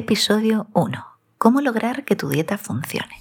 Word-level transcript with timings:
Episodio 0.00 0.66
1. 0.72 1.06
¿Cómo 1.36 1.60
lograr 1.60 2.06
que 2.06 2.16
tu 2.16 2.30
dieta 2.30 2.56
funcione? 2.56 3.20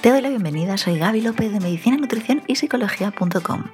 Te 0.00 0.10
doy 0.10 0.22
la 0.22 0.28
bienvenida, 0.28 0.78
soy 0.78 1.00
Gaby 1.00 1.20
López 1.20 1.52
de 1.52 1.58
Medicina, 1.58 1.96
Nutrición 1.96 2.44
y 2.46 2.54
Psicología.com. 2.54 3.64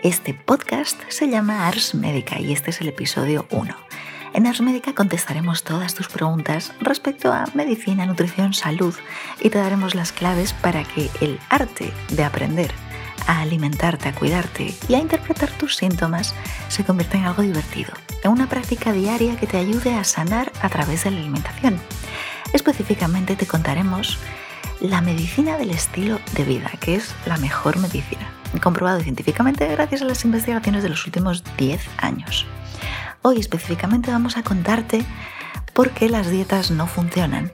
Este 0.00 0.32
podcast 0.32 1.00
se 1.08 1.28
llama 1.28 1.66
Ars 1.66 1.96
Médica 1.96 2.38
y 2.38 2.52
este 2.52 2.70
es 2.70 2.80
el 2.80 2.86
episodio 2.86 3.48
1. 3.50 3.74
En 4.32 4.46
Ars 4.46 4.60
Médica 4.60 4.94
contestaremos 4.94 5.64
todas 5.64 5.92
tus 5.92 6.06
preguntas 6.06 6.72
respecto 6.80 7.32
a 7.32 7.46
medicina, 7.54 8.06
nutrición, 8.06 8.54
salud 8.54 8.94
y 9.40 9.50
te 9.50 9.58
daremos 9.58 9.96
las 9.96 10.12
claves 10.12 10.52
para 10.52 10.84
que 10.84 11.10
el 11.20 11.40
arte 11.50 11.92
de 12.10 12.22
aprender 12.22 12.72
a 13.28 13.42
alimentarte, 13.42 14.08
a 14.08 14.14
cuidarte 14.14 14.74
y 14.88 14.94
a 14.94 14.98
interpretar 14.98 15.50
tus 15.50 15.76
síntomas 15.76 16.34
se 16.68 16.82
convierta 16.82 17.18
en 17.18 17.26
algo 17.26 17.42
divertido, 17.42 17.92
en 18.24 18.32
una 18.32 18.48
práctica 18.48 18.90
diaria 18.90 19.36
que 19.36 19.46
te 19.46 19.58
ayude 19.58 19.94
a 19.94 20.02
sanar 20.02 20.50
a 20.62 20.68
través 20.70 21.04
de 21.04 21.12
la 21.12 21.18
alimentación. 21.18 21.78
Específicamente 22.52 23.36
te 23.36 23.46
contaremos 23.46 24.18
la 24.80 25.02
medicina 25.02 25.58
del 25.58 25.70
estilo 25.70 26.18
de 26.34 26.44
vida, 26.44 26.70
que 26.80 26.94
es 26.94 27.14
la 27.26 27.36
mejor 27.36 27.78
medicina, 27.78 28.32
comprobado 28.62 29.00
científicamente 29.00 29.68
gracias 29.68 30.02
a 30.02 30.06
las 30.06 30.24
investigaciones 30.24 30.82
de 30.82 30.88
los 30.88 31.04
últimos 31.04 31.44
10 31.58 31.86
años. 31.98 32.46
Hoy 33.20 33.38
específicamente 33.40 34.10
vamos 34.10 34.38
a 34.38 34.42
contarte 34.42 35.04
por 35.74 35.90
qué 35.90 36.08
las 36.08 36.30
dietas 36.30 36.70
no 36.70 36.86
funcionan 36.86 37.52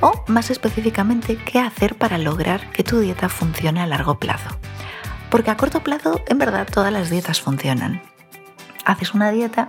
o 0.00 0.24
más 0.26 0.50
específicamente 0.50 1.36
qué 1.36 1.60
hacer 1.60 1.96
para 1.96 2.18
lograr 2.18 2.72
que 2.72 2.82
tu 2.82 2.98
dieta 2.98 3.28
funcione 3.28 3.80
a 3.80 3.86
largo 3.86 4.18
plazo. 4.18 4.50
Porque 5.30 5.50
a 5.50 5.56
corto 5.56 5.82
plazo, 5.82 6.22
en 6.28 6.38
verdad, 6.38 6.68
todas 6.72 6.92
las 6.92 7.10
dietas 7.10 7.40
funcionan. 7.40 8.02
Haces 8.84 9.14
una 9.14 9.30
dieta 9.30 9.68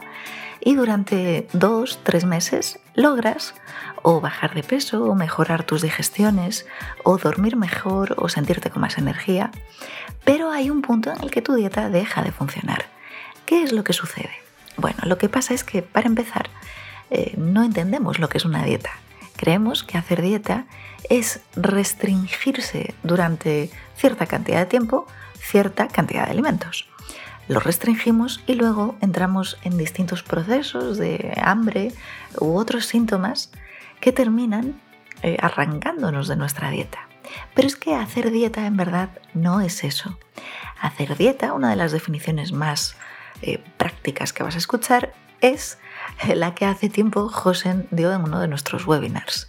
y 0.59 0.75
durante 0.75 1.47
dos, 1.53 1.99
tres 2.03 2.25
meses 2.25 2.79
logras 2.95 3.53
o 4.01 4.21
bajar 4.21 4.53
de 4.53 4.63
peso 4.63 5.05
o 5.05 5.15
mejorar 5.15 5.63
tus 5.63 5.81
digestiones 5.81 6.65
o 7.03 7.17
dormir 7.17 7.55
mejor 7.55 8.15
o 8.17 8.29
sentirte 8.29 8.69
con 8.69 8.81
más 8.81 8.97
energía. 8.97 9.51
Pero 10.23 10.51
hay 10.51 10.69
un 10.69 10.81
punto 10.81 11.11
en 11.11 11.21
el 11.21 11.31
que 11.31 11.41
tu 11.41 11.55
dieta 11.55 11.89
deja 11.89 12.21
de 12.21 12.31
funcionar. 12.31 12.85
¿Qué 13.45 13.63
es 13.63 13.71
lo 13.71 13.83
que 13.83 13.93
sucede? 13.93 14.31
Bueno, 14.77 14.97
lo 15.03 15.17
que 15.17 15.29
pasa 15.29 15.53
es 15.53 15.63
que 15.63 15.81
para 15.81 16.07
empezar 16.07 16.49
eh, 17.09 17.33
no 17.37 17.63
entendemos 17.63 18.19
lo 18.19 18.29
que 18.29 18.37
es 18.37 18.45
una 18.45 18.63
dieta. 18.63 18.91
Creemos 19.37 19.83
que 19.83 19.97
hacer 19.97 20.21
dieta 20.21 20.65
es 21.09 21.41
restringirse 21.55 22.95
durante 23.03 23.69
cierta 23.95 24.25
cantidad 24.25 24.59
de 24.59 24.65
tiempo 24.65 25.07
cierta 25.45 25.87
cantidad 25.87 26.25
de 26.25 26.31
alimentos. 26.31 26.87
Los 27.47 27.63
restringimos 27.63 28.41
y 28.47 28.55
luego 28.55 28.95
entramos 29.01 29.57
en 29.63 29.77
distintos 29.77 30.23
procesos 30.23 30.97
de 30.97 31.33
hambre 31.41 31.93
u 32.39 32.55
otros 32.55 32.87
síntomas 32.87 33.51
que 33.99 34.11
terminan 34.11 34.81
eh, 35.21 35.37
arrancándonos 35.39 36.27
de 36.27 36.35
nuestra 36.35 36.71
dieta. 36.71 37.07
Pero 37.53 37.67
es 37.67 37.75
que 37.75 37.95
hacer 37.95 38.31
dieta 38.31 38.65
en 38.65 38.77
verdad 38.77 39.09
no 39.33 39.61
es 39.61 39.83
eso. 39.83 40.17
Hacer 40.79 41.15
dieta, 41.17 41.53
una 41.53 41.69
de 41.69 41.75
las 41.75 41.91
definiciones 41.91 42.51
más 42.51 42.95
eh, 43.41 43.63
prácticas 43.77 44.33
que 44.33 44.43
vas 44.43 44.55
a 44.55 44.59
escuchar, 44.59 45.13
es 45.41 45.77
la 46.33 46.55
que 46.55 46.65
hace 46.65 46.89
tiempo 46.89 47.29
Josen 47.29 47.87
dio 47.91 48.11
en 48.13 48.23
uno 48.23 48.39
de 48.39 48.47
nuestros 48.47 48.87
webinars. 48.87 49.47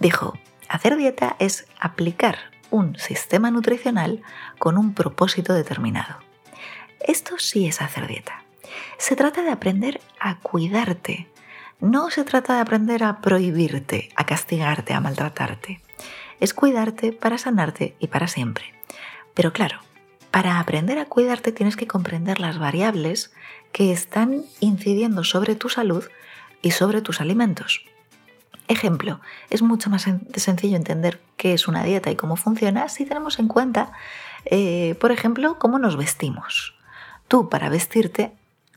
Dijo, 0.00 0.38
hacer 0.68 0.96
dieta 0.96 1.36
es 1.38 1.66
aplicar 1.78 2.55
un 2.70 2.98
sistema 2.98 3.50
nutricional 3.50 4.22
con 4.58 4.78
un 4.78 4.94
propósito 4.94 5.52
determinado. 5.52 6.18
Esto 7.00 7.38
sí 7.38 7.66
es 7.66 7.80
hacer 7.82 8.06
dieta. 8.06 8.44
Se 8.98 9.16
trata 9.16 9.42
de 9.42 9.50
aprender 9.50 10.00
a 10.18 10.38
cuidarte. 10.40 11.28
No 11.80 12.10
se 12.10 12.24
trata 12.24 12.54
de 12.54 12.60
aprender 12.60 13.04
a 13.04 13.20
prohibirte, 13.20 14.08
a 14.16 14.24
castigarte, 14.24 14.94
a 14.94 15.00
maltratarte. 15.00 15.80
Es 16.40 16.54
cuidarte 16.54 17.12
para 17.12 17.38
sanarte 17.38 17.96
y 17.98 18.08
para 18.08 18.28
siempre. 18.28 18.74
Pero 19.34 19.52
claro, 19.52 19.80
para 20.30 20.58
aprender 20.58 20.98
a 20.98 21.06
cuidarte 21.06 21.52
tienes 21.52 21.76
que 21.76 21.86
comprender 21.86 22.40
las 22.40 22.58
variables 22.58 23.32
que 23.72 23.92
están 23.92 24.44
incidiendo 24.60 25.24
sobre 25.24 25.54
tu 25.54 25.68
salud 25.68 26.04
y 26.62 26.72
sobre 26.72 27.02
tus 27.02 27.20
alimentos. 27.20 27.84
Ejemplo, 28.68 29.20
es 29.50 29.62
mucho 29.62 29.90
más 29.90 30.06
sencillo 30.34 30.76
entender 30.76 31.20
qué 31.36 31.52
es 31.52 31.68
una 31.68 31.84
dieta 31.84 32.10
y 32.10 32.16
cómo 32.16 32.36
funciona 32.36 32.88
si 32.88 33.04
tenemos 33.04 33.38
en 33.38 33.48
cuenta, 33.48 33.92
eh, 34.44 34.96
por 35.00 35.12
ejemplo, 35.12 35.58
cómo 35.58 35.78
nos 35.78 35.96
vestimos. 35.96 36.74
Tú, 37.28 37.48
para 37.48 37.68
vestirte, 37.68 38.32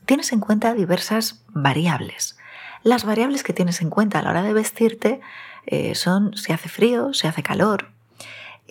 tienes 0.06 0.32
en 0.32 0.40
cuenta 0.40 0.74
diversas 0.74 1.42
variables. 1.48 2.36
Las 2.82 3.04
variables 3.04 3.42
que 3.42 3.52
tienes 3.52 3.80
en 3.80 3.90
cuenta 3.90 4.20
a 4.20 4.22
la 4.22 4.30
hora 4.30 4.42
de 4.42 4.52
vestirte 4.52 5.20
eh, 5.66 5.94
son 5.94 6.36
si 6.36 6.52
hace 6.52 6.68
frío, 6.68 7.12
si 7.12 7.26
hace 7.26 7.42
calor, 7.42 7.88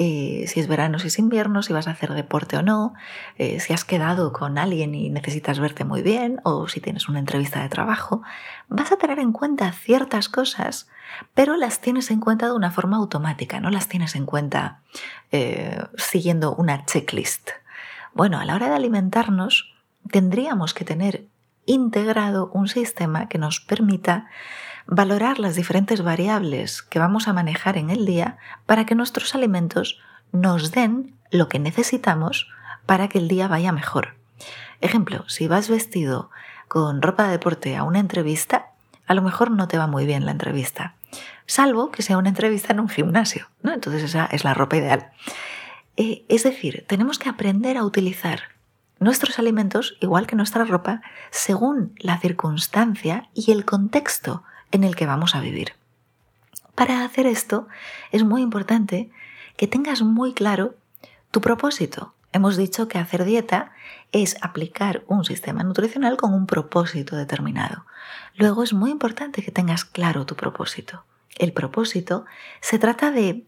eh, 0.02 0.46
si 0.48 0.62
es 0.62 0.70
verano, 0.70 0.98
si 0.98 1.08
es 1.08 1.20
invierno, 1.20 1.62
si 1.62 1.74
vas 1.74 1.90
a 1.90 1.92
hacer 1.92 2.14
deporte 2.14 2.56
o 2.56 2.62
no, 2.62 2.94
eh, 3.38 3.60
si 3.60 3.74
has 3.74 3.84
quedado 3.84 4.32
con 4.32 4.58
alguien 4.58 4.96
y 4.96 5.10
necesitas 5.10 5.60
verte 5.60 5.84
muy 5.84 6.02
bien 6.02 6.40
o 6.46 6.70
si 6.70 6.80
tienes 6.80 7.10
una 7.10 7.20
entrevista 7.20 7.62
de 7.62 7.68
trabajo, 7.68 8.22
vas 8.70 8.94
a 8.94 8.96
tener 8.96 9.20
en 9.20 9.34
cuenta 9.34 9.70
ciertas 9.74 10.30
cosas, 10.30 10.88
pero 11.34 11.58
las 11.58 11.82
tienes 11.82 12.12
en 12.12 12.22
cuenta 12.22 12.46
de 12.46 12.54
una 12.54 12.72
forma 12.72 12.96
automática, 12.96 13.60
no 13.60 13.70
las 13.70 13.90
tienes 13.90 14.16
en 14.16 14.26
cuenta 14.26 14.80
eh, 15.34 15.84
siguiendo 15.98 16.56
una 16.56 16.86
checklist. 16.86 17.50
Bueno, 18.14 18.40
a 18.40 18.46
la 18.46 18.56
hora 18.56 18.70
de 18.70 18.76
alimentarnos 18.76 19.74
tendríamos 20.10 20.74
que 20.74 20.86
tener 20.86 21.26
integrado 21.66 22.50
un 22.54 22.70
sistema 22.70 23.28
que 23.28 23.38
nos 23.38 23.60
permita 23.60 24.28
valorar 24.92 25.38
las 25.38 25.56
diferentes 25.56 26.02
variables 26.02 26.82
que 26.82 26.98
vamos 26.98 27.28
a 27.28 27.34
manejar 27.34 27.78
en 27.78 27.92
el 27.92 28.08
día 28.08 28.38
para 28.66 28.88
que 28.88 28.96
nuestros 28.96 29.36
alimentos 29.36 30.00
nos 30.32 30.72
den 30.72 31.16
lo 31.30 31.48
que 31.48 31.60
necesitamos 31.60 32.48
para 32.88 33.08
que 33.08 33.20
el 33.20 33.28
día 33.28 33.48
vaya 33.48 33.72
mejor. 33.72 34.16
Ejemplo, 34.82 35.30
si 35.30 35.48
vas 35.48 35.70
vestido 35.70 36.32
con 36.68 37.04
ropa 37.04 37.26
de 37.26 37.32
deporte 37.34 37.78
a 37.78 37.84
una 37.84 38.00
entrevista, 38.00 38.72
a 39.06 39.14
lo 39.14 39.22
mejor 39.22 39.52
no 39.52 39.68
te 39.68 39.78
va 39.78 39.86
muy 39.86 40.08
bien 40.08 40.26
la 40.26 40.32
entrevista, 40.32 40.96
salvo 41.46 41.92
que 41.92 42.02
sea 42.02 42.18
una 42.18 42.30
entrevista 42.30 42.74
en 42.74 42.80
un 42.80 42.90
gimnasio, 42.90 43.48
¿no? 43.62 43.74
Entonces 43.74 44.02
esa 44.02 44.26
es 44.26 44.44
la 44.44 44.56
ropa 44.56 44.78
ideal. 44.78 45.12
Eh, 45.98 46.26
es 46.30 46.42
decir, 46.42 46.86
tenemos 46.88 47.20
que 47.20 47.30
aprender 47.30 47.78
a 47.78 47.84
utilizar 47.84 48.42
nuestros 49.00 49.38
alimentos, 49.38 49.98
igual 50.02 50.26
que 50.26 50.36
nuestra 50.36 50.66
ropa, 50.66 51.02
según 51.30 51.94
la 52.00 52.18
circunstancia 52.18 53.30
y 53.36 53.52
el 53.52 53.66
contexto 53.66 54.44
en 54.72 54.84
el 54.84 54.96
que 54.96 55.06
vamos 55.06 55.36
a 55.36 55.42
vivir. 55.42 55.74
Para 56.76 57.04
hacer 57.04 57.26
esto 57.26 57.68
es 58.12 58.24
muy 58.24 58.42
importante 58.42 59.10
que 59.58 59.68
tengas 59.68 60.02
muy 60.02 60.34
claro 60.34 60.76
tu 61.32 61.42
propósito. 61.42 62.14
Hemos 62.32 62.58
dicho 62.58 62.88
que 62.88 63.00
hacer 63.00 63.26
dieta 63.26 63.72
es 64.12 64.38
aplicar 64.42 65.04
un 65.08 65.26
sistema 65.26 65.64
nutricional 65.64 66.16
con 66.18 66.34
un 66.34 66.46
propósito 66.46 67.16
determinado. 67.16 67.86
Luego 68.36 68.64
es 68.64 68.74
muy 68.74 68.92
importante 68.92 69.42
que 69.42 69.52
tengas 69.52 69.84
claro 69.84 70.26
tu 70.26 70.36
propósito. 70.36 71.04
El 71.38 71.54
propósito 71.54 72.26
se 72.62 72.80
trata 72.80 73.12
de 73.12 73.46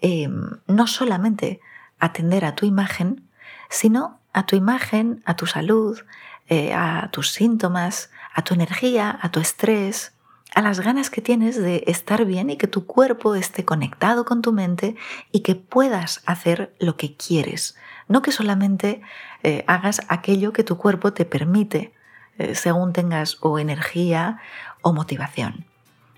eh, 0.00 0.28
no 0.66 0.86
solamente 0.86 1.60
atender 1.98 2.44
a 2.44 2.54
tu 2.54 2.66
imagen, 2.66 3.28
sino 3.70 4.20
a 4.32 4.46
tu 4.46 4.56
imagen, 4.56 5.22
a 5.24 5.36
tu 5.36 5.46
salud, 5.46 6.00
eh, 6.48 6.74
a 6.74 7.08
tus 7.12 7.30
síntomas, 7.30 8.10
a 8.34 8.42
tu 8.42 8.54
energía, 8.54 9.18
a 9.22 9.30
tu 9.30 9.40
estrés, 9.40 10.13
a 10.54 10.62
las 10.62 10.80
ganas 10.80 11.10
que 11.10 11.20
tienes 11.20 11.60
de 11.60 11.84
estar 11.86 12.24
bien 12.24 12.50
y 12.50 12.56
que 12.56 12.66
tu 12.66 12.86
cuerpo 12.86 13.34
esté 13.34 13.64
conectado 13.64 14.24
con 14.24 14.42
tu 14.42 14.52
mente 14.52 14.96
y 15.32 15.40
que 15.40 15.54
puedas 15.54 16.22
hacer 16.26 16.74
lo 16.78 16.96
que 16.96 17.16
quieres, 17.16 17.76
no 18.08 18.22
que 18.22 18.32
solamente 18.32 19.02
eh, 19.42 19.64
hagas 19.66 20.02
aquello 20.08 20.52
que 20.52 20.64
tu 20.64 20.76
cuerpo 20.76 21.12
te 21.12 21.24
permite 21.24 21.92
eh, 22.38 22.54
según 22.54 22.92
tengas 22.92 23.38
o 23.40 23.58
energía 23.58 24.38
o 24.82 24.92
motivación. 24.92 25.66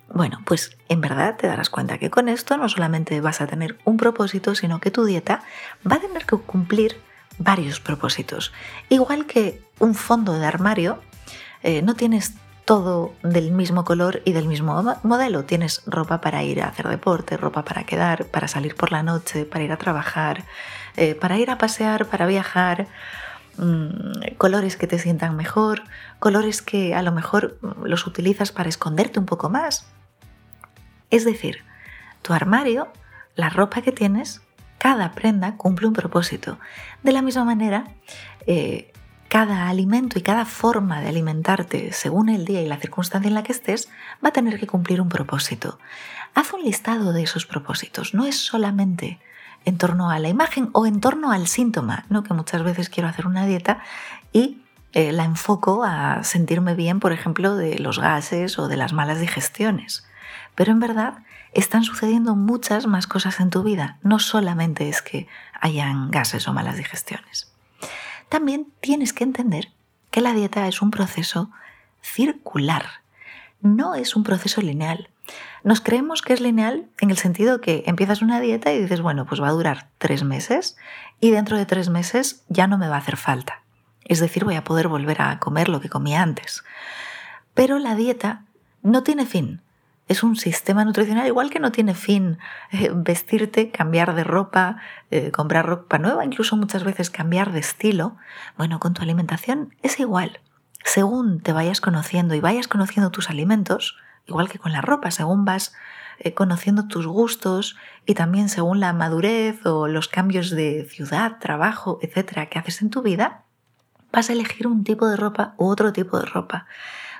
Bueno, 0.08 0.40
pues 0.44 0.76
en 0.88 1.00
verdad 1.00 1.36
te 1.36 1.48
darás 1.48 1.68
cuenta 1.68 1.98
que 1.98 2.10
con 2.10 2.28
esto 2.28 2.56
no 2.56 2.68
solamente 2.68 3.20
vas 3.20 3.40
a 3.40 3.46
tener 3.46 3.78
un 3.84 3.96
propósito, 3.96 4.54
sino 4.54 4.80
que 4.80 4.90
tu 4.90 5.04
dieta 5.04 5.42
va 5.90 5.96
a 5.96 6.00
tener 6.00 6.26
que 6.26 6.36
cumplir 6.36 7.00
varios 7.38 7.80
propósitos. 7.80 8.52
Igual 8.88 9.26
que 9.26 9.62
un 9.78 9.94
fondo 9.94 10.38
de 10.38 10.46
armario, 10.46 11.00
eh, 11.62 11.82
no 11.82 11.94
tienes 11.94 12.34
todo 12.66 13.14
del 13.22 13.52
mismo 13.52 13.84
color 13.84 14.22
y 14.24 14.32
del 14.32 14.48
mismo 14.48 14.98
modelo. 15.04 15.44
Tienes 15.44 15.82
ropa 15.86 16.20
para 16.20 16.42
ir 16.42 16.60
a 16.60 16.68
hacer 16.68 16.88
deporte, 16.88 17.36
ropa 17.36 17.64
para 17.64 17.84
quedar, 17.84 18.26
para 18.26 18.48
salir 18.48 18.74
por 18.74 18.90
la 18.90 19.04
noche, 19.04 19.44
para 19.44 19.62
ir 19.62 19.70
a 19.70 19.76
trabajar, 19.76 20.44
eh, 20.96 21.14
para 21.14 21.38
ir 21.38 21.48
a 21.48 21.58
pasear, 21.58 22.06
para 22.06 22.26
viajar, 22.26 22.88
mm, 23.56 24.34
colores 24.36 24.76
que 24.76 24.88
te 24.88 24.98
sientan 24.98 25.36
mejor, 25.36 25.84
colores 26.18 26.60
que 26.60 26.92
a 26.96 27.02
lo 27.02 27.12
mejor 27.12 27.56
los 27.84 28.04
utilizas 28.04 28.50
para 28.50 28.68
esconderte 28.68 29.20
un 29.20 29.26
poco 29.26 29.48
más. 29.48 29.86
Es 31.10 31.24
decir, 31.24 31.62
tu 32.20 32.32
armario, 32.32 32.88
la 33.36 33.48
ropa 33.48 33.80
que 33.80 33.92
tienes, 33.92 34.42
cada 34.78 35.12
prenda 35.12 35.56
cumple 35.56 35.86
un 35.86 35.92
propósito. 35.92 36.58
De 37.04 37.12
la 37.12 37.22
misma 37.22 37.44
manera, 37.44 37.84
eh, 38.48 38.92
cada 39.36 39.68
alimento 39.68 40.18
y 40.18 40.22
cada 40.22 40.46
forma 40.46 41.02
de 41.02 41.10
alimentarte 41.10 41.92
según 41.92 42.30
el 42.30 42.46
día 42.46 42.62
y 42.62 42.66
la 42.66 42.78
circunstancia 42.78 43.28
en 43.28 43.34
la 43.34 43.42
que 43.42 43.52
estés 43.52 43.90
va 44.24 44.30
a 44.30 44.32
tener 44.32 44.58
que 44.58 44.66
cumplir 44.66 44.98
un 44.98 45.10
propósito. 45.10 45.78
Haz 46.34 46.54
un 46.54 46.62
listado 46.62 47.12
de 47.12 47.24
esos 47.24 47.44
propósitos, 47.44 48.14
no 48.14 48.24
es 48.24 48.38
solamente 48.38 49.20
en 49.66 49.76
torno 49.76 50.08
a 50.08 50.18
la 50.20 50.30
imagen 50.30 50.70
o 50.72 50.86
en 50.86 51.02
torno 51.02 51.32
al 51.32 51.48
síntoma, 51.48 52.06
¿no? 52.08 52.22
que 52.22 52.32
muchas 52.32 52.62
veces 52.62 52.88
quiero 52.88 53.10
hacer 53.10 53.26
una 53.26 53.44
dieta 53.44 53.82
y 54.32 54.62
eh, 54.94 55.12
la 55.12 55.24
enfoco 55.24 55.84
a 55.84 56.24
sentirme 56.24 56.74
bien, 56.74 56.98
por 56.98 57.12
ejemplo, 57.12 57.56
de 57.56 57.78
los 57.78 57.98
gases 57.98 58.58
o 58.58 58.68
de 58.68 58.78
las 58.78 58.94
malas 58.94 59.20
digestiones. 59.20 60.06
Pero 60.54 60.72
en 60.72 60.80
verdad 60.80 61.18
están 61.52 61.84
sucediendo 61.84 62.36
muchas 62.36 62.86
más 62.86 63.06
cosas 63.06 63.38
en 63.40 63.50
tu 63.50 63.62
vida, 63.62 63.98
no 64.02 64.18
solamente 64.18 64.88
es 64.88 65.02
que 65.02 65.28
hayan 65.60 66.10
gases 66.10 66.48
o 66.48 66.54
malas 66.54 66.78
digestiones. 66.78 67.52
También 68.28 68.68
tienes 68.80 69.12
que 69.12 69.24
entender 69.24 69.72
que 70.10 70.20
la 70.20 70.32
dieta 70.32 70.66
es 70.68 70.82
un 70.82 70.90
proceso 70.90 71.50
circular, 72.02 72.86
no 73.60 73.94
es 73.94 74.16
un 74.16 74.24
proceso 74.24 74.60
lineal. 74.60 75.10
Nos 75.64 75.80
creemos 75.80 76.22
que 76.22 76.32
es 76.32 76.40
lineal 76.40 76.88
en 77.00 77.10
el 77.10 77.16
sentido 77.16 77.60
que 77.60 77.82
empiezas 77.86 78.22
una 78.22 78.40
dieta 78.40 78.72
y 78.72 78.80
dices, 78.80 79.00
bueno, 79.00 79.26
pues 79.26 79.42
va 79.42 79.48
a 79.48 79.52
durar 79.52 79.88
tres 79.98 80.22
meses 80.22 80.76
y 81.20 81.30
dentro 81.30 81.56
de 81.56 81.66
tres 81.66 81.88
meses 81.88 82.44
ya 82.48 82.66
no 82.66 82.78
me 82.78 82.88
va 82.88 82.96
a 82.96 83.00
hacer 83.00 83.16
falta. 83.16 83.62
Es 84.04 84.20
decir, 84.20 84.44
voy 84.44 84.54
a 84.54 84.64
poder 84.64 84.86
volver 84.86 85.20
a 85.20 85.38
comer 85.40 85.68
lo 85.68 85.80
que 85.80 85.88
comía 85.88 86.22
antes. 86.22 86.62
Pero 87.54 87.78
la 87.78 87.96
dieta 87.96 88.44
no 88.82 89.02
tiene 89.02 89.26
fin. 89.26 89.60
Es 90.08 90.22
un 90.22 90.36
sistema 90.36 90.84
nutricional 90.84 91.26
igual 91.26 91.50
que 91.50 91.58
no 91.58 91.72
tiene 91.72 91.94
fin 91.94 92.38
eh, 92.70 92.90
vestirte, 92.94 93.70
cambiar 93.70 94.14
de 94.14 94.22
ropa, 94.22 94.76
eh, 95.10 95.32
comprar 95.32 95.66
ropa 95.66 95.98
nueva, 95.98 96.24
incluso 96.24 96.56
muchas 96.56 96.84
veces 96.84 97.10
cambiar 97.10 97.52
de 97.52 97.58
estilo. 97.58 98.16
Bueno, 98.56 98.78
con 98.78 98.94
tu 98.94 99.02
alimentación 99.02 99.74
es 99.82 99.98
igual. 99.98 100.40
Según 100.84 101.40
te 101.40 101.52
vayas 101.52 101.80
conociendo 101.80 102.36
y 102.36 102.40
vayas 102.40 102.68
conociendo 102.68 103.10
tus 103.10 103.30
alimentos, 103.30 103.96
igual 104.26 104.48
que 104.48 104.60
con 104.60 104.70
la 104.70 104.80
ropa, 104.80 105.10
según 105.10 105.44
vas 105.44 105.74
eh, 106.18 106.34
conociendo 106.34 106.86
tus 106.86 107.08
gustos 107.08 107.76
y 108.06 108.14
también 108.14 108.48
según 108.48 108.78
la 108.78 108.92
madurez 108.92 109.66
o 109.66 109.88
los 109.88 110.06
cambios 110.06 110.50
de 110.50 110.86
ciudad, 110.88 111.38
trabajo, 111.40 111.98
etcétera, 112.00 112.46
que 112.46 112.60
haces 112.60 112.80
en 112.80 112.90
tu 112.90 113.02
vida, 113.02 113.42
vas 114.12 114.30
a 114.30 114.34
elegir 114.34 114.68
un 114.68 114.84
tipo 114.84 115.08
de 115.08 115.16
ropa 115.16 115.54
u 115.58 115.66
otro 115.66 115.92
tipo 115.92 116.18
de 116.18 116.26
ropa. 116.26 116.66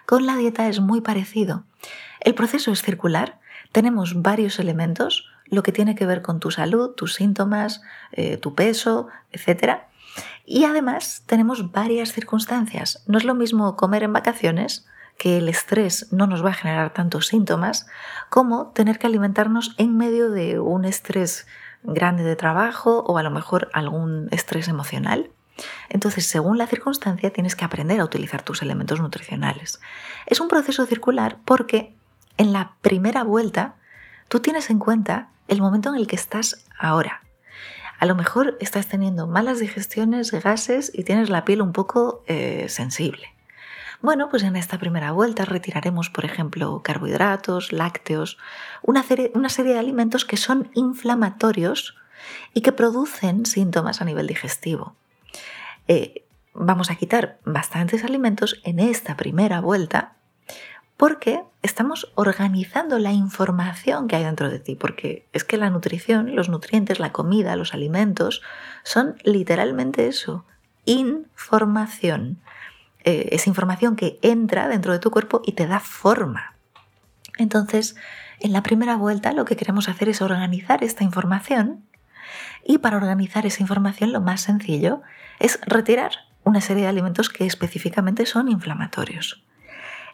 Con 0.06 0.24
la 0.24 0.36
dieta 0.36 0.68
es 0.68 0.80
muy 0.80 1.00
parecido. 1.00 1.64
El 2.20 2.34
proceso 2.34 2.70
es 2.70 2.80
circular, 2.80 3.40
tenemos 3.72 4.22
varios 4.22 4.60
elementos, 4.60 5.28
lo 5.46 5.64
que 5.64 5.72
tiene 5.72 5.96
que 5.96 6.06
ver 6.06 6.22
con 6.22 6.38
tu 6.38 6.52
salud, 6.52 6.90
tus 6.90 7.14
síntomas, 7.14 7.82
eh, 8.12 8.36
tu 8.36 8.54
peso, 8.54 9.08
etc. 9.32 9.80
Y 10.44 10.64
además 10.64 11.24
tenemos 11.26 11.72
varias 11.72 12.12
circunstancias. 12.12 13.02
No 13.06 13.18
es 13.18 13.24
lo 13.24 13.34
mismo 13.34 13.76
comer 13.76 14.04
en 14.04 14.12
vacaciones, 14.12 14.86
que 15.18 15.38
el 15.38 15.48
estrés 15.48 16.12
no 16.12 16.26
nos 16.26 16.44
va 16.44 16.50
a 16.50 16.54
generar 16.54 16.92
tantos 16.92 17.26
síntomas, 17.26 17.86
como 18.30 18.68
tener 18.68 18.98
que 18.98 19.08
alimentarnos 19.08 19.74
en 19.78 19.96
medio 19.96 20.30
de 20.30 20.60
un 20.60 20.84
estrés 20.84 21.46
grande 21.82 22.22
de 22.22 22.36
trabajo 22.36 23.00
o 23.06 23.18
a 23.18 23.22
lo 23.22 23.30
mejor 23.30 23.70
algún 23.72 24.28
estrés 24.30 24.68
emocional. 24.68 25.30
Entonces, 25.88 26.26
según 26.26 26.58
la 26.58 26.66
circunstancia, 26.66 27.32
tienes 27.32 27.56
que 27.56 27.64
aprender 27.64 28.00
a 28.00 28.04
utilizar 28.04 28.42
tus 28.42 28.62
elementos 28.62 29.00
nutricionales. 29.00 29.80
Es 30.26 30.40
un 30.40 30.48
proceso 30.48 30.86
circular 30.86 31.38
porque 31.44 31.94
en 32.36 32.52
la 32.52 32.72
primera 32.82 33.24
vuelta 33.24 33.76
tú 34.28 34.40
tienes 34.40 34.70
en 34.70 34.78
cuenta 34.78 35.30
el 35.48 35.60
momento 35.60 35.88
en 35.90 35.96
el 35.96 36.06
que 36.06 36.16
estás 36.16 36.66
ahora. 36.78 37.22
A 37.98 38.06
lo 38.06 38.14
mejor 38.14 38.58
estás 38.60 38.88
teniendo 38.88 39.26
malas 39.26 39.58
digestiones, 39.58 40.30
gases 40.30 40.90
y 40.92 41.04
tienes 41.04 41.30
la 41.30 41.44
piel 41.44 41.62
un 41.62 41.72
poco 41.72 42.22
eh, 42.26 42.66
sensible. 42.68 43.32
Bueno, 44.02 44.28
pues 44.28 44.42
en 44.42 44.56
esta 44.56 44.78
primera 44.78 45.12
vuelta 45.12 45.46
retiraremos, 45.46 46.10
por 46.10 46.26
ejemplo, 46.26 46.82
carbohidratos, 46.82 47.72
lácteos, 47.72 48.36
una 48.82 49.02
serie, 49.02 49.32
una 49.34 49.48
serie 49.48 49.72
de 49.72 49.78
alimentos 49.78 50.26
que 50.26 50.36
son 50.36 50.70
inflamatorios 50.74 51.96
y 52.52 52.60
que 52.60 52.72
producen 52.72 53.46
síntomas 53.46 54.02
a 54.02 54.04
nivel 54.04 54.26
digestivo. 54.26 54.94
Eh, 55.88 56.24
vamos 56.54 56.90
a 56.90 56.96
quitar 56.96 57.38
bastantes 57.44 58.04
alimentos 58.04 58.60
en 58.64 58.80
esta 58.80 59.16
primera 59.16 59.60
vuelta 59.60 60.16
porque 60.96 61.42
estamos 61.62 62.10
organizando 62.14 62.98
la 62.98 63.12
información 63.12 64.08
que 64.08 64.16
hay 64.16 64.24
dentro 64.24 64.48
de 64.48 64.58
ti, 64.58 64.76
porque 64.76 65.28
es 65.32 65.44
que 65.44 65.58
la 65.58 65.68
nutrición, 65.68 66.34
los 66.34 66.48
nutrientes, 66.48 67.00
la 67.00 67.12
comida, 67.12 67.54
los 67.56 67.74
alimentos, 67.74 68.42
son 68.82 69.16
literalmente 69.22 70.06
eso, 70.06 70.46
información. 70.86 72.38
Eh, 73.04 73.28
es 73.32 73.46
información 73.46 73.94
que 73.94 74.18
entra 74.22 74.68
dentro 74.68 74.92
de 74.92 74.98
tu 74.98 75.10
cuerpo 75.10 75.42
y 75.44 75.52
te 75.52 75.66
da 75.66 75.80
forma. 75.80 76.54
Entonces, 77.36 77.94
en 78.40 78.52
la 78.52 78.62
primera 78.62 78.96
vuelta 78.96 79.32
lo 79.32 79.44
que 79.44 79.56
queremos 79.56 79.90
hacer 79.90 80.08
es 80.08 80.22
organizar 80.22 80.82
esta 80.82 81.04
información 81.04 81.84
y 82.64 82.78
para 82.78 82.96
organizar 82.96 83.46
esa 83.46 83.62
información 83.62 84.12
lo 84.12 84.20
más 84.20 84.42
sencillo 84.42 85.02
es 85.38 85.60
retirar 85.66 86.12
una 86.44 86.60
serie 86.60 86.84
de 86.84 86.88
alimentos 86.88 87.28
que 87.28 87.46
específicamente 87.46 88.26
son 88.26 88.48
inflamatorios. 88.48 89.44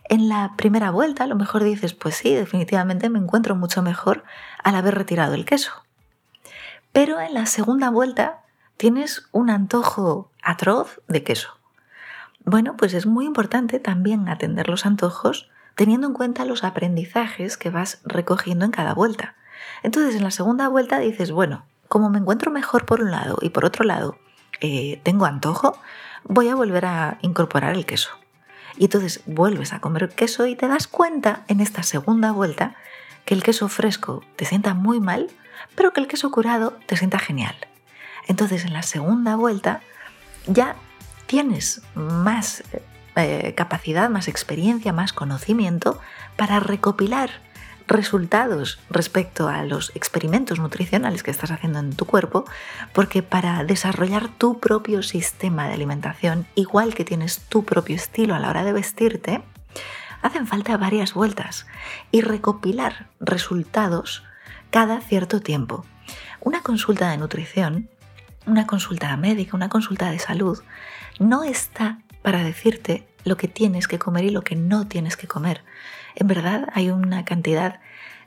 En 0.09 0.29
la 0.29 0.55
primera 0.57 0.91
vuelta 0.91 1.25
a 1.25 1.27
lo 1.27 1.37
mejor 1.37 1.63
dices, 1.63 1.95
pues 1.95 2.17
sí, 2.17 2.35
definitivamente 2.35 3.09
me 3.09 3.19
encuentro 3.19 3.55
mucho 3.55 3.83
mejor 3.83 4.25
al 4.63 4.75
haber 4.75 4.95
retirado 4.95 5.35
el 5.35 5.45
queso. 5.45 5.73
Pero 6.93 7.21
en 7.21 7.35
la 7.35 7.47
segunda 7.47 7.91
vuelta 7.91 8.41
tienes 8.77 9.29
un 9.33 9.51
antojo 9.51 10.31
atroz 10.43 11.01
de 11.09 11.23
queso. 11.23 11.59
Bueno, 12.45 12.77
pues 12.77 12.95
es 12.95 13.07
muy 13.07 13.27
importante 13.27 13.79
también 13.79 14.29
atender 14.29 14.69
los 14.69 14.85
antojos 14.87 15.51
teniendo 15.75 16.09
en 16.09 16.13
cuenta 16.13 16.45
los 16.45 16.65
aprendizajes 16.65 17.57
que 17.57 17.71
vas 17.71 18.01
recogiendo 18.05 18.65
en 18.65 18.73
cada 18.73 18.95
vuelta. 18.95 19.37
Entonces 19.83 20.17
en 20.17 20.25
la 20.25 20.31
segunda 20.31 20.69
vuelta 20.69 20.99
dices, 20.99 21.31
bueno, 21.31 21.65
como 21.93 22.09
me 22.09 22.21
encuentro 22.21 22.51
mejor 22.51 22.87
por 22.87 23.03
un 23.03 23.11
lado 23.11 23.37
y 23.43 23.51
por 23.51 23.67
otro 23.67 23.85
lado 23.85 24.17
eh, 24.63 24.99
tengo 25.03 25.27
antojo, 25.27 25.77
voy 26.25 26.49
a 26.49 26.55
volver 26.55 26.87
a 26.87 27.19
incorporar 27.21 27.75
el 27.75 27.85
queso. 27.85 28.09
Y 28.79 28.85
entonces 28.85 29.21
vuelves 29.27 29.75
a 29.75 29.81
comer 29.81 30.09
queso 30.09 30.47
y 30.47 30.57
te 30.57 30.69
das 30.69 30.89
cuenta 30.89 31.45
en 31.49 31.61
esta 31.61 31.83
segunda 31.83 32.33
vuelta 32.33 32.77
que 33.27 33.35
el 33.35 33.43
queso 33.43 33.69
fresco 33.69 34.25
te 34.37 34.47
sienta 34.47 34.73
muy 34.73 35.01
mal, 35.01 35.29
pero 35.75 35.93
que 35.93 36.01
el 36.01 36.09
queso 36.09 36.31
curado 36.31 36.79
te 36.87 36.97
sienta 36.97 37.19
genial. 37.19 37.57
Entonces 38.27 38.65
en 38.65 38.73
la 38.73 38.83
segunda 38.83 39.37
vuelta 39.37 39.83
ya 40.47 40.77
tienes 41.27 41.83
más 41.95 42.65
eh, 43.17 43.53
capacidad, 43.55 44.09
más 44.09 44.29
experiencia, 44.29 44.95
más 44.95 45.13
conocimiento 45.13 46.01
para 46.37 46.59
recopilar 46.59 47.29
resultados 47.87 48.79
respecto 48.91 49.49
a 49.49 49.65
los 49.65 49.91
experimentos 49.95 50.59
nutricionales 50.59 51.23
que 51.23 51.31
estás 51.31 51.51
haciendo 51.51 51.79
en 51.79 51.95
tu 51.95 52.05
cuerpo, 52.05 52.45
porque 52.93 53.23
para 53.23 53.65
desarrollar 53.65 54.29
tu 54.29 54.61
propio 54.61 55.03
sistema 55.03 55.69
de 55.69 55.75
alimentación, 55.75 56.47
igual 56.55 56.95
que 56.95 57.05
tienes 57.05 57.41
tu 57.49 57.65
propio 57.65 57.97
estilo 57.97 58.35
a 58.35 58.39
la 58.39 58.51
hora 58.51 58.65
de 58.65 58.73
vestirte, 58.73 59.43
hacen 60.23 60.47
falta 60.47 60.77
varias 60.77 61.15
vueltas 61.15 61.67
y 62.11 62.21
recopilar 62.21 63.09
resultados 63.21 64.25
cada 64.71 65.01
cierto 65.01 65.41
tiempo. 65.41 65.85
Una 66.41 66.63
consulta 66.63 67.11
de 67.11 67.19
nutrición, 67.19 67.89
una 68.47 68.67
consulta 68.67 69.17
médica, 69.17 69.57
una 69.57 69.69
consulta 69.69 70.11
de 70.11 70.19
salud, 70.19 70.63
no 71.19 71.45
está 71.45 71.99
para 72.23 72.43
decirte 72.43 73.07
lo 73.25 73.37
que 73.37 73.49
tienes 73.49 73.89
que 73.89 73.99
comer 73.99 74.25
y 74.25 74.31
lo 74.31 74.43
que 74.43 74.57
no 74.57 74.87
tienes 74.89 75.17
que 75.17 75.27
comer. 75.27 75.63
En 76.15 76.27
verdad 76.27 76.69
hay 76.75 76.91
una 76.91 77.25
cantidad 77.25 77.81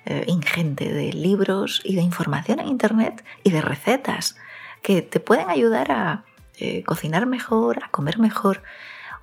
eh, 0.06 0.24
ingente 0.28 0.92
de 0.92 1.14
libros 1.14 1.82
y 1.84 1.96
de 1.96 2.02
información 2.02 2.60
en 2.60 2.68
Internet 2.68 3.24
y 3.44 3.52
de 3.52 3.62
recetas 3.62 4.36
que 4.82 5.02
te 5.02 5.20
pueden 5.20 5.50
ayudar 5.50 5.92
a 5.92 6.24
eh, 6.58 6.84
cocinar 6.84 7.25
mejor, 7.25 7.84
a 7.84 7.90
comer 7.90 8.20
mejor. 8.20 8.62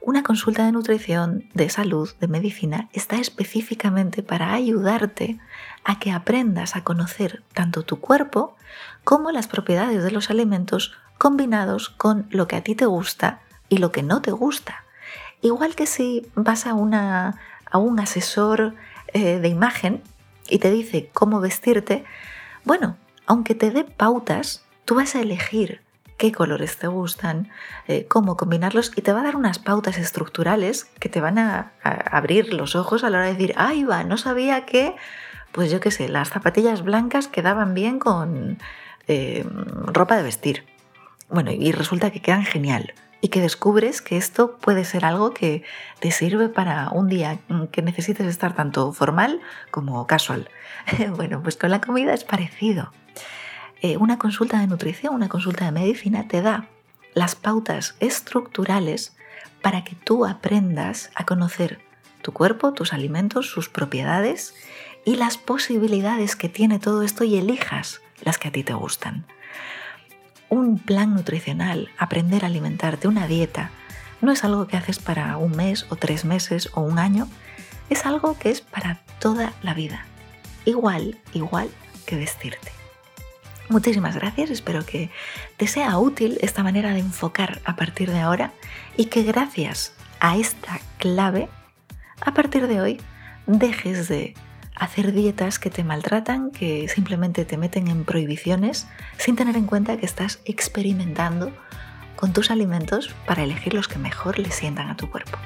Una 0.00 0.24
consulta 0.24 0.64
de 0.66 0.72
nutrición, 0.72 1.48
de 1.54 1.70
salud, 1.70 2.10
de 2.20 2.26
medicina 2.26 2.88
está 2.92 3.16
específicamente 3.16 4.24
para 4.24 4.52
ayudarte 4.52 5.38
a 5.84 6.00
que 6.00 6.10
aprendas 6.10 6.74
a 6.74 6.82
conocer 6.82 7.44
tanto 7.54 7.84
tu 7.84 8.00
cuerpo 8.00 8.56
como 9.04 9.30
las 9.30 9.46
propiedades 9.46 10.02
de 10.02 10.10
los 10.10 10.30
alimentos 10.30 10.94
combinados 11.18 11.88
con 11.88 12.26
lo 12.30 12.48
que 12.48 12.56
a 12.56 12.64
ti 12.64 12.74
te 12.74 12.86
gusta 12.86 13.42
y 13.68 13.78
lo 13.78 13.92
que 13.92 14.02
no 14.02 14.20
te 14.20 14.32
gusta. 14.32 14.84
Igual 15.42 15.74
que 15.74 15.86
si 15.86 16.26
vas 16.36 16.66
a, 16.66 16.74
una, 16.74 17.38
a 17.70 17.78
un 17.78 17.98
asesor 17.98 18.74
eh, 19.12 19.40
de 19.40 19.48
imagen 19.48 20.00
y 20.48 20.58
te 20.60 20.70
dice 20.70 21.10
cómo 21.12 21.40
vestirte, 21.40 22.04
bueno, 22.64 22.96
aunque 23.26 23.56
te 23.56 23.72
dé 23.72 23.82
pautas, 23.82 24.64
tú 24.84 24.94
vas 24.94 25.16
a 25.16 25.20
elegir 25.20 25.82
qué 26.16 26.30
colores 26.30 26.78
te 26.78 26.86
gustan, 26.86 27.50
eh, 27.88 28.06
cómo 28.06 28.36
combinarlos 28.36 28.92
y 28.94 29.02
te 29.02 29.12
va 29.12 29.20
a 29.20 29.24
dar 29.24 29.34
unas 29.34 29.58
pautas 29.58 29.98
estructurales 29.98 30.84
que 31.00 31.08
te 31.08 31.20
van 31.20 31.40
a, 31.40 31.72
abrir 31.82 32.54
los 32.54 32.76
ojos 32.76 33.02
a 33.02 33.10
la 33.10 33.18
hora 33.18 33.26
de 33.26 33.32
decir, 33.32 33.54
ay 33.56 33.82
va, 33.82 34.04
no 34.04 34.16
sabía 34.16 34.64
que, 34.64 34.94
pues 35.50 35.72
yo 35.72 35.80
qué 35.80 35.90
sé, 35.90 36.08
las 36.08 36.28
zapatillas 36.28 36.82
blancas 36.82 37.26
quedaban 37.26 37.74
bien 37.74 37.98
con 37.98 38.58
eh, 39.08 39.44
ropa 39.86 40.16
de 40.16 40.22
vestir. 40.22 40.64
Bueno, 41.28 41.50
y 41.50 41.72
resulta 41.72 42.12
que 42.12 42.22
quedan 42.22 42.44
genial 42.44 42.94
y 43.22 43.28
que 43.28 43.40
descubres 43.40 44.02
que 44.02 44.16
esto 44.16 44.58
puede 44.58 44.84
ser 44.84 45.04
algo 45.04 45.32
que 45.32 45.62
te 46.00 46.10
sirve 46.10 46.48
para 46.48 46.90
un 46.90 47.08
día 47.08 47.38
que 47.70 47.80
necesites 47.80 48.26
estar 48.26 48.54
tanto 48.54 48.92
formal 48.92 49.40
como 49.70 50.06
casual. 50.08 50.50
bueno, 51.16 51.40
pues 51.40 51.56
con 51.56 51.70
la 51.70 51.80
comida 51.80 52.12
es 52.12 52.24
parecido. 52.24 52.92
Eh, 53.80 53.96
una 53.96 54.18
consulta 54.18 54.58
de 54.58 54.66
nutrición, 54.66 55.14
una 55.14 55.28
consulta 55.28 55.64
de 55.64 55.72
medicina 55.72 56.26
te 56.26 56.42
da 56.42 56.66
las 57.14 57.36
pautas 57.36 57.94
estructurales 58.00 59.16
para 59.62 59.84
que 59.84 59.94
tú 59.94 60.26
aprendas 60.26 61.10
a 61.14 61.24
conocer 61.24 61.80
tu 62.22 62.32
cuerpo, 62.32 62.72
tus 62.72 62.92
alimentos, 62.92 63.48
sus 63.48 63.68
propiedades 63.68 64.52
y 65.04 65.14
las 65.14 65.38
posibilidades 65.38 66.34
que 66.34 66.48
tiene 66.48 66.80
todo 66.80 67.02
esto 67.02 67.22
y 67.22 67.36
elijas 67.36 68.00
las 68.20 68.38
que 68.38 68.48
a 68.48 68.52
ti 68.52 68.64
te 68.64 68.74
gustan 68.74 69.26
un 70.52 70.78
plan 70.78 71.14
nutricional, 71.14 71.88
aprender 71.96 72.44
a 72.44 72.48
alimentarte, 72.48 73.08
una 73.08 73.26
dieta, 73.26 73.70
no 74.20 74.30
es 74.32 74.44
algo 74.44 74.66
que 74.66 74.76
haces 74.76 74.98
para 74.98 75.38
un 75.38 75.56
mes 75.56 75.86
o 75.88 75.96
tres 75.96 76.26
meses 76.26 76.68
o 76.74 76.82
un 76.82 76.98
año, 76.98 77.26
es 77.88 78.04
algo 78.04 78.38
que 78.38 78.50
es 78.50 78.60
para 78.60 79.00
toda 79.18 79.54
la 79.62 79.72
vida. 79.72 80.04
Igual, 80.66 81.18
igual 81.32 81.70
que 82.04 82.16
vestirte. 82.16 82.70
Muchísimas 83.70 84.14
gracias, 84.14 84.50
espero 84.50 84.84
que 84.84 85.10
te 85.56 85.66
sea 85.66 85.96
útil 85.96 86.36
esta 86.42 86.62
manera 86.62 86.92
de 86.92 86.98
enfocar 86.98 87.62
a 87.64 87.74
partir 87.74 88.10
de 88.10 88.20
ahora 88.20 88.52
y 88.98 89.06
que 89.06 89.22
gracias 89.22 89.94
a 90.20 90.36
esta 90.36 90.80
clave, 90.98 91.48
a 92.20 92.34
partir 92.34 92.68
de 92.68 92.82
hoy, 92.82 93.00
dejes 93.46 94.06
de 94.06 94.34
hacer 94.74 95.12
dietas 95.12 95.58
que 95.58 95.70
te 95.70 95.84
maltratan, 95.84 96.50
que 96.50 96.88
simplemente 96.88 97.44
te 97.44 97.56
meten 97.56 97.88
en 97.88 98.04
prohibiciones 98.04 98.86
sin 99.18 99.36
tener 99.36 99.56
en 99.56 99.66
cuenta 99.66 99.96
que 99.96 100.06
estás 100.06 100.40
experimentando 100.44 101.52
con 102.16 102.32
tus 102.32 102.50
alimentos 102.50 103.14
para 103.26 103.42
elegir 103.42 103.74
los 103.74 103.88
que 103.88 103.98
mejor 103.98 104.38
le 104.38 104.50
sientan 104.50 104.88
a 104.88 104.96
tu 104.96 105.10
cuerpo. 105.10 105.38